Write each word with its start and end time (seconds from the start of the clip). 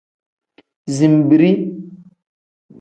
Zinbiri. 0.95 1.49